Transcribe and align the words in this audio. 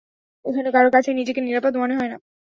এখানে 0.45 0.69
কারো 0.71 0.89
কাছেই 0.91 1.15
নিজেকে 1.15 1.41
নিরাপদ 1.41 1.73
মনে 1.77 1.97
হয় 1.97 2.09
না! 2.09 2.17